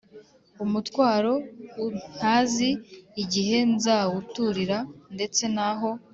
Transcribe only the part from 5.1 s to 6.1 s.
ndetse naho